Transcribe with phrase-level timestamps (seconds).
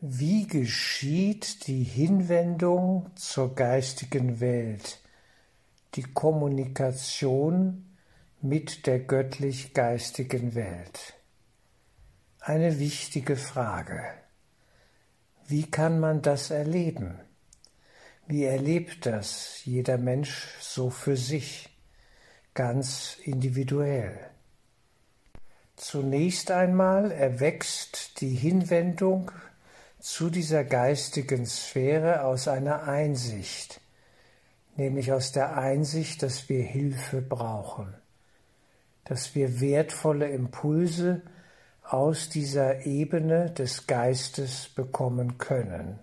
[0.00, 5.00] Wie geschieht die Hinwendung zur geistigen Welt,
[5.96, 7.96] die Kommunikation
[8.40, 11.14] mit der göttlich-geistigen Welt?
[12.38, 14.04] Eine wichtige Frage.
[15.48, 17.18] Wie kann man das erleben?
[18.28, 21.76] Wie erlebt das jeder Mensch so für sich,
[22.54, 24.16] ganz individuell?
[25.74, 29.32] Zunächst einmal erwächst die Hinwendung
[30.00, 33.80] zu dieser geistigen Sphäre aus einer Einsicht,
[34.76, 37.94] nämlich aus der Einsicht, dass wir Hilfe brauchen,
[39.04, 41.22] dass wir wertvolle Impulse
[41.82, 45.98] aus dieser Ebene des Geistes bekommen können.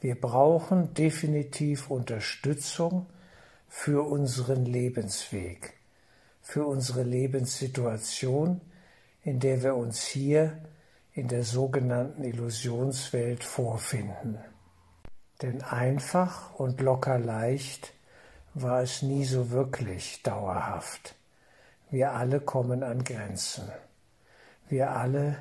[0.00, 3.06] Wir brauchen definitiv Unterstützung
[3.68, 5.74] für unseren Lebensweg,
[6.42, 8.60] für unsere Lebenssituation,
[9.22, 10.58] in der wir uns hier
[11.14, 14.38] in der sogenannten Illusionswelt vorfinden.
[15.42, 17.94] Denn einfach und locker leicht
[18.52, 21.14] war es nie so wirklich dauerhaft.
[21.90, 23.70] Wir alle kommen an Grenzen.
[24.68, 25.38] Wir alle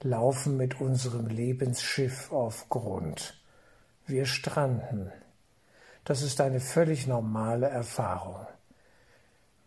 [0.00, 3.40] laufen mit unserem Lebensschiff auf Grund.
[4.06, 5.12] Wir stranden.
[6.04, 8.46] Das ist eine völlig normale Erfahrung.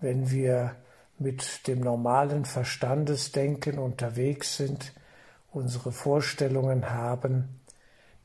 [0.02, 0.76] Wenn wir
[1.17, 4.94] mit dem normalen Verstandesdenken unterwegs sind,
[5.56, 7.59] unsere Vorstellungen haben,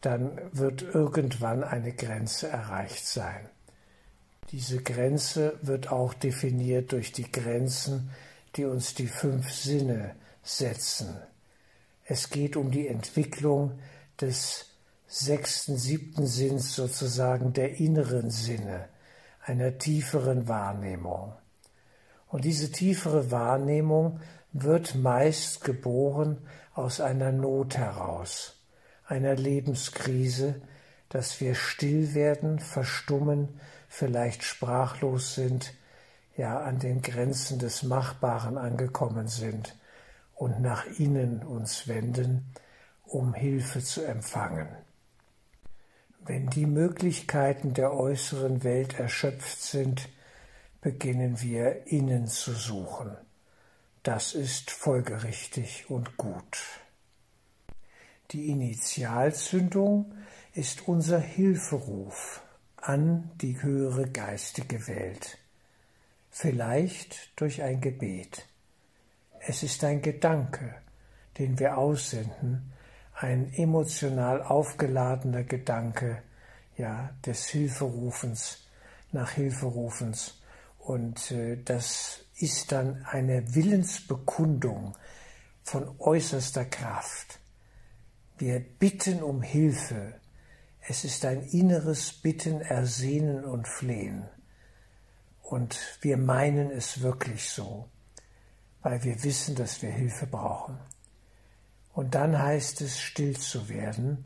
[0.01, 3.49] dann wird irgendwann eine Grenze erreicht sein.
[4.51, 8.11] Diese Grenze wird auch definiert durch die Grenzen,
[8.57, 11.17] die uns die fünf Sinne setzen.
[12.05, 13.79] Es geht um die Entwicklung
[14.21, 14.67] des
[15.07, 18.89] sechsten, siebten Sinns sozusagen der inneren Sinne,
[19.45, 21.33] einer tieferen Wahrnehmung.
[22.27, 24.21] Und diese tiefere Wahrnehmung
[24.53, 26.39] wird meist geboren
[26.75, 28.57] aus einer Not heraus,
[29.07, 30.61] einer Lebenskrise,
[31.09, 35.75] dass wir still werden, verstummen, vielleicht sprachlos sind,
[36.37, 39.77] ja an den Grenzen des Machbaren angekommen sind
[40.35, 42.55] und nach innen uns wenden,
[43.05, 44.69] um Hilfe zu empfangen.
[46.25, 50.09] Wenn die Möglichkeiten der äußeren Welt erschöpft sind,
[50.81, 53.17] beginnen wir innen zu suchen.
[54.03, 56.59] Das ist folgerichtig und gut.
[58.31, 60.15] Die Initialzündung
[60.55, 62.41] ist unser Hilferuf
[62.79, 65.37] an die höhere geistige Welt,
[66.31, 68.47] vielleicht durch ein Gebet.
[69.41, 70.77] Es ist ein Gedanke,
[71.37, 72.73] den wir aussenden,
[73.13, 76.23] ein emotional aufgeladener Gedanke,
[76.79, 78.67] ja, des Hilferufens,
[79.13, 80.40] nach Hilferufens.
[80.81, 84.97] Und äh, das ist dann eine Willensbekundung
[85.63, 87.39] von äußerster Kraft.
[88.39, 90.15] Wir bitten um Hilfe.
[90.81, 94.27] Es ist ein inneres Bitten, Ersehnen und Flehen.
[95.43, 97.89] Und wir meinen es wirklich so,
[98.83, 100.79] weil wir wissen, dass wir Hilfe brauchen.
[101.93, 104.25] Und dann heißt es, still zu werden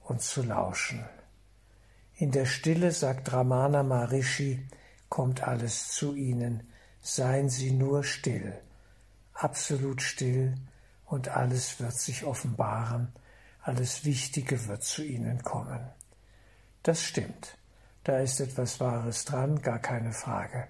[0.00, 1.04] und zu lauschen.
[2.14, 4.66] In der Stille, sagt Ramana Maharishi,
[5.10, 6.62] kommt alles zu ihnen,
[7.02, 8.58] seien Sie nur still,
[9.34, 10.54] absolut still,
[11.04, 13.12] und alles wird sich offenbaren,
[13.60, 15.80] alles Wichtige wird zu Ihnen kommen.
[16.84, 17.58] Das stimmt,
[18.04, 20.68] da ist etwas Wahres dran, gar keine Frage.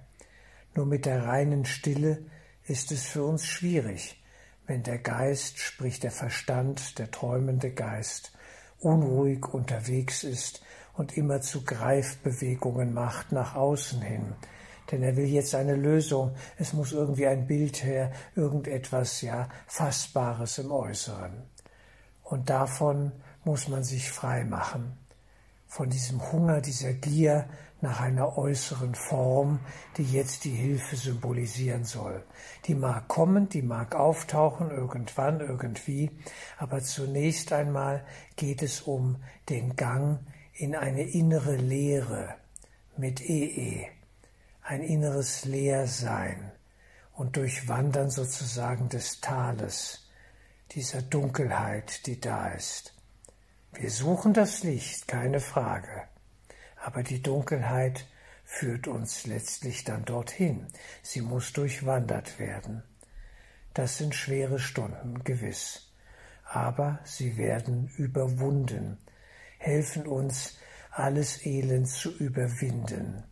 [0.74, 2.24] Nur mit der reinen Stille
[2.64, 4.22] ist es für uns schwierig,
[4.66, 8.32] wenn der Geist, sprich der Verstand, der träumende Geist,
[8.78, 10.62] unruhig unterwegs ist
[11.00, 14.34] und immer zu Greifbewegungen macht nach außen hin,
[14.90, 16.34] denn er will jetzt eine Lösung.
[16.58, 21.44] Es muss irgendwie ein Bild her, irgendetwas, ja, Fassbares im Äußeren.
[22.22, 23.12] Und davon
[23.44, 24.98] muss man sich frei machen.
[25.66, 27.48] Von diesem Hunger, dieser Gier
[27.80, 29.60] nach einer äußeren Form,
[29.96, 32.22] die jetzt die Hilfe symbolisieren soll.
[32.66, 36.10] Die mag kommen, die mag auftauchen, irgendwann, irgendwie,
[36.58, 38.04] aber zunächst einmal
[38.36, 39.16] geht es um
[39.48, 40.18] den Gang
[40.60, 42.34] in eine innere Leere
[42.98, 43.88] mit EE
[44.62, 46.52] ein inneres Leersein
[47.14, 50.10] und Durchwandern sozusagen des Tales,
[50.72, 52.94] dieser Dunkelheit, die da ist.
[53.72, 56.02] Wir suchen das Licht, keine Frage,
[56.76, 58.06] aber die Dunkelheit
[58.44, 60.66] führt uns letztlich dann dorthin.
[61.02, 62.82] Sie muss durchwandert werden.
[63.72, 65.90] Das sind schwere Stunden, gewiss,
[66.44, 68.98] aber sie werden überwunden,
[69.60, 70.58] helfen uns,
[70.90, 73.22] alles Elend zu überwinden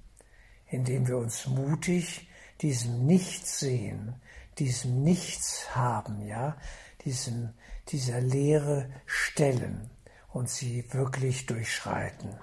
[0.69, 2.29] indem wir uns mutig
[2.61, 4.15] diesem Nichts sehen,
[4.59, 6.57] diesem Nichts haben, ja,
[7.05, 7.55] diesem,
[7.89, 9.91] dieser Leere stellen
[10.29, 12.39] und sie wirklich durchschreiten.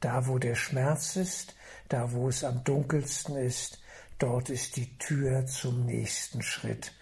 [0.00, 1.56] Da, wo der Schmerz ist,
[1.88, 3.80] da, wo es am dunkelsten ist,
[4.18, 6.92] dort ist die Tür zum nächsten Schritt,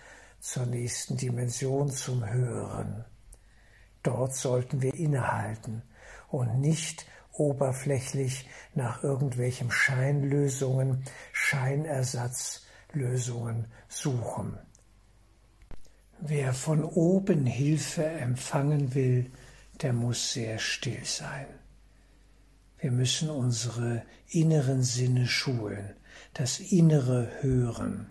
[0.41, 3.05] zur nächsten Dimension, zum Höheren.
[4.05, 5.83] Dort sollten wir innehalten
[6.29, 11.03] und nicht oberflächlich nach irgendwelchen Scheinlösungen,
[11.33, 14.57] Scheinersatzlösungen suchen.
[16.21, 19.33] Wer von oben Hilfe empfangen will,
[19.83, 21.47] der muss sehr still sein.
[22.79, 25.95] Wir müssen unsere inneren Sinne schulen,
[26.35, 28.07] das innere Hören,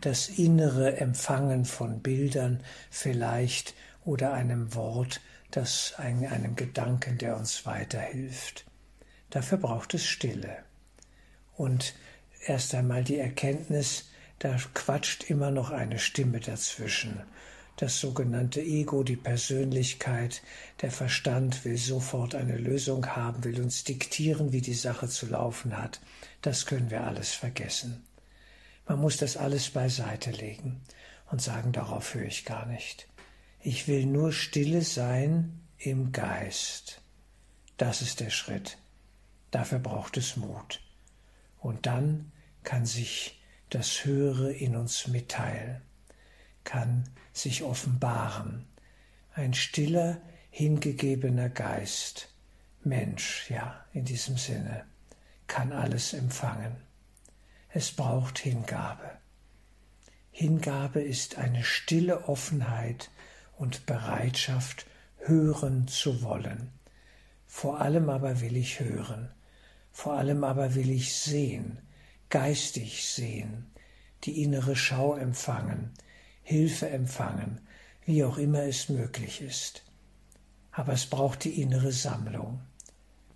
[0.00, 2.60] das innere Empfangen von Bildern
[2.90, 3.74] vielleicht
[4.04, 5.20] oder einem Wort,
[5.56, 8.64] das einem Gedanken, der uns weiterhilft.
[9.30, 10.58] Dafür braucht es Stille.
[11.56, 11.94] Und
[12.46, 17.22] erst einmal die Erkenntnis, da quatscht immer noch eine Stimme dazwischen
[17.76, 20.42] das sogenannte Ego, die Persönlichkeit,
[20.80, 25.76] der Verstand will sofort eine Lösung haben, will uns diktieren, wie die Sache zu laufen
[25.76, 26.00] hat.
[26.42, 28.04] Das können wir alles vergessen.
[28.86, 30.82] Man muss das alles beiseite legen
[31.30, 33.08] und sagen, darauf höre ich gar nicht.
[33.66, 37.00] Ich will nur stille sein im Geist.
[37.78, 38.76] Das ist der Schritt.
[39.50, 40.82] Dafür braucht es Mut.
[41.60, 42.30] Und dann
[42.62, 45.80] kann sich das Höhere in uns mitteilen,
[46.64, 48.66] kann sich offenbaren.
[49.32, 50.20] Ein stiller,
[50.50, 52.28] hingegebener Geist,
[52.82, 54.84] Mensch, ja, in diesem Sinne,
[55.46, 56.76] kann alles empfangen.
[57.70, 59.10] Es braucht Hingabe.
[60.32, 63.10] Hingabe ist eine stille Offenheit
[63.56, 64.86] und Bereitschaft,
[65.18, 66.70] hören zu wollen.
[67.46, 69.30] Vor allem aber will ich hören,
[69.92, 71.78] vor allem aber will ich sehen,
[72.28, 73.70] geistig sehen,
[74.24, 75.92] die innere Schau empfangen,
[76.42, 77.60] Hilfe empfangen,
[78.04, 79.82] wie auch immer es möglich ist.
[80.72, 82.60] Aber es braucht die innere Sammlung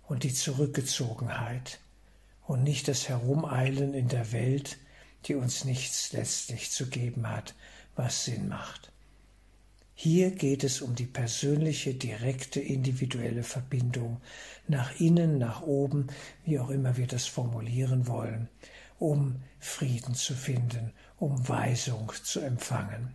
[0.07, 1.79] und die Zurückgezogenheit
[2.45, 4.77] und nicht das Herumeilen in der Welt,
[5.25, 7.55] die uns nichts letztlich zu geben hat,
[7.95, 8.91] was Sinn macht.
[10.01, 14.21] Hier geht es um die persönliche, direkte, individuelle Verbindung
[14.65, 16.07] nach innen, nach oben,
[16.45, 18.47] wie auch immer wir das formulieren wollen,
[18.97, 23.13] um Frieden zu finden, um Weisung zu empfangen.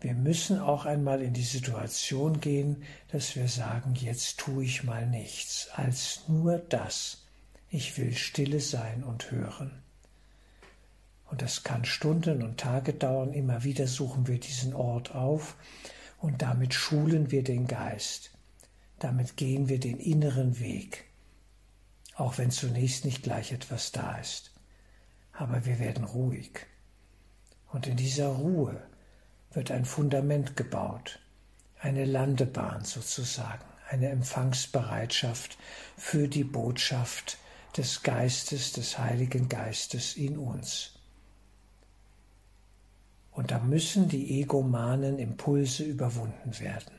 [0.00, 2.82] Wir müssen auch einmal in die Situation gehen,
[3.12, 7.28] dass wir sagen, jetzt tue ich mal nichts, als nur das.
[7.68, 9.84] Ich will stille sein und hören.
[11.30, 13.32] Und das kann Stunden und Tage dauern.
[13.32, 15.56] Immer wieder suchen wir diesen Ort auf
[16.18, 18.32] und damit schulen wir den Geist.
[18.98, 21.10] Damit gehen wir den inneren Weg
[22.20, 24.52] auch wenn zunächst nicht gleich etwas da ist.
[25.32, 26.66] Aber wir werden ruhig.
[27.72, 28.82] Und in dieser Ruhe
[29.52, 31.18] wird ein Fundament gebaut,
[31.80, 35.56] eine Landebahn sozusagen, eine Empfangsbereitschaft
[35.96, 37.38] für die Botschaft
[37.76, 40.99] des Geistes, des Heiligen Geistes in uns.
[43.40, 46.92] Und da müssen die egomanen Impulse überwunden werden.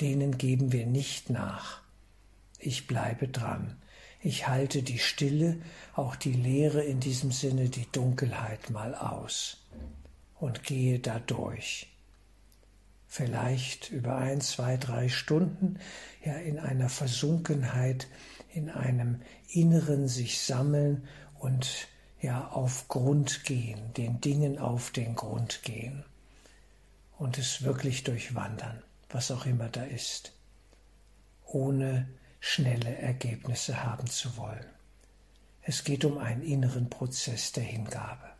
[0.00, 1.82] Denen geben wir nicht nach.
[2.58, 3.76] Ich bleibe dran.
[4.22, 5.58] Ich halte die Stille,
[5.94, 9.58] auch die Leere in diesem Sinne, die Dunkelheit mal aus
[10.38, 11.88] und gehe da durch.
[13.06, 15.78] Vielleicht über ein, zwei, drei Stunden,
[16.24, 18.08] ja in einer Versunkenheit,
[18.54, 19.20] in einem
[19.52, 21.06] inneren sich sammeln
[21.38, 21.88] und
[22.20, 26.04] ja auf Grund gehen, den Dingen auf den Grund gehen
[27.18, 30.32] und es wirklich durchwandern, was auch immer da ist,
[31.46, 32.08] ohne
[32.40, 34.66] schnelle Ergebnisse haben zu wollen.
[35.62, 38.30] Es geht um einen inneren Prozess der Hingabe.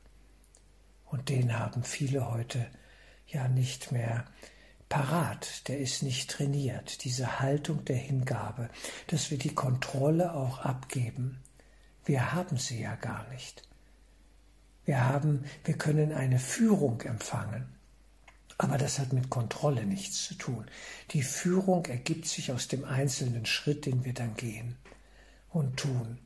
[1.05, 2.67] Und den haben viele heute
[3.27, 4.25] ja nicht mehr
[4.89, 8.71] parat, der ist nicht trainiert, diese Haltung der Hingabe,
[9.09, 11.43] dass wir die Kontrolle auch abgeben.
[12.05, 13.63] Wir haben sie ja gar nicht.
[14.85, 17.67] Wir haben, wir können eine Führung empfangen.
[18.59, 20.67] Aber das hat mit Kontrolle nichts zu tun.
[21.13, 24.77] Die Führung ergibt sich aus dem einzelnen Schritt, den wir dann gehen
[25.49, 26.19] und tun.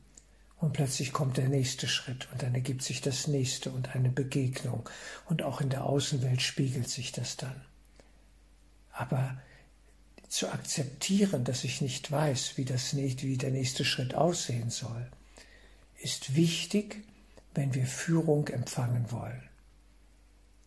[0.57, 4.89] Und plötzlich kommt der nächste Schritt und dann ergibt sich das nächste und eine Begegnung.
[5.25, 7.61] Und auch in der Außenwelt spiegelt sich das dann.
[8.91, 9.37] Aber
[10.27, 15.09] zu akzeptieren, dass ich nicht weiß, wie, das, wie der nächste Schritt aussehen soll,
[16.01, 17.03] ist wichtig,
[17.55, 19.41] wenn wir Führung empfangen wollen.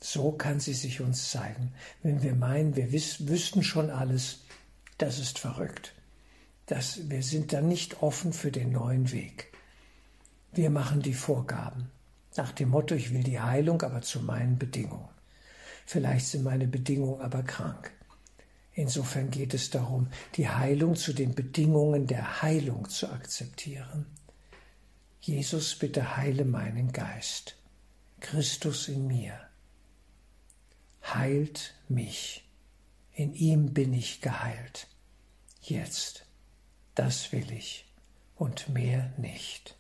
[0.01, 1.73] So kann sie sich uns zeigen.
[2.03, 4.41] Wenn wir meinen, wir wiss, wüssten schon alles,
[4.97, 5.95] das ist verrückt.
[6.67, 9.53] Das, wir sind dann nicht offen für den neuen Weg.
[10.53, 11.91] Wir machen die Vorgaben.
[12.37, 15.09] Nach dem Motto, ich will die Heilung, aber zu meinen Bedingungen.
[15.87, 17.91] Vielleicht sind meine Bedingungen aber krank.
[18.75, 24.07] Insofern geht es darum, die Heilung zu den Bedingungen der Heilung zu akzeptieren.
[25.21, 27.57] Jesus, bitte heile meinen Geist.
[28.21, 29.39] Christus in mir.
[31.03, 32.45] Heilt mich.
[33.13, 34.87] In ihm bin ich geheilt.
[35.63, 36.27] Jetzt.
[36.95, 37.87] Das will ich
[38.37, 39.78] und mehr nicht.